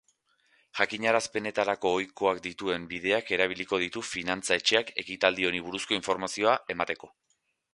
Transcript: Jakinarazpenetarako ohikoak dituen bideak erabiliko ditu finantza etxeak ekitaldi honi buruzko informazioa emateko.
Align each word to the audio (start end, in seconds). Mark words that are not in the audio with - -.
Jakinarazpenetarako 0.77 1.91
ohikoak 1.97 2.39
dituen 2.47 2.87
bideak 2.93 3.29
erabiliko 3.37 3.81
ditu 3.83 4.05
finantza 4.13 4.57
etxeak 4.63 4.91
ekitaldi 5.05 5.49
honi 5.51 5.63
buruzko 5.69 5.99
informazioa 5.99 6.57
emateko. 6.77 7.13